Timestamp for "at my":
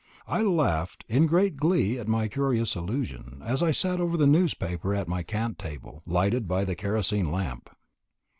1.99-2.27, 4.95-5.21